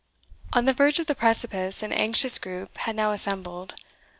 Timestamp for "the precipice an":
1.05-1.93